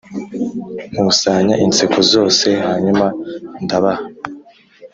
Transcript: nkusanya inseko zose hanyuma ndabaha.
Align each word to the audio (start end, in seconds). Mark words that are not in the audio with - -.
nkusanya 0.91 1.55
inseko 1.65 1.99
zose 2.13 2.47
hanyuma 2.65 3.05
ndabaha. 3.63 4.05